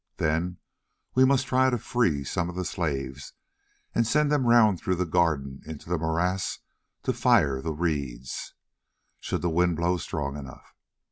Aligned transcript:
Then 0.17 0.57
we 1.13 1.25
must 1.25 1.45
try 1.45 1.69
to 1.69 1.77
free 1.77 2.23
some 2.23 2.49
of 2.49 2.55
the 2.55 2.65
slaves 2.65 3.33
and 3.93 4.07
send 4.07 4.31
them 4.31 4.47
round 4.47 4.79
through 4.79 4.95
the 4.95 5.05
garden 5.05 5.61
into 5.63 5.89
the 5.89 5.99
morass 5.99 6.57
to 7.03 7.13
fire 7.13 7.61
the 7.61 7.69
reeds, 7.71 8.55
should 9.19 9.43
the 9.43 9.49
wind 9.51 9.75
blow 9.75 9.97
strong 9.97 10.37
enough. 10.37 10.73